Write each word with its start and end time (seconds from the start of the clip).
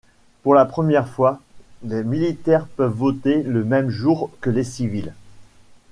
Pour 0.41 0.55
la 0.55 0.65
première 0.65 1.07
fois, 1.07 1.39
les 1.83 2.03
militaires 2.03 2.65
peuvent 2.65 2.91
voter 2.91 3.43
le 3.43 3.63
même 3.63 3.89
jour 3.91 4.31
que 4.41 4.49
les 4.49 4.63
civils. 4.63 5.13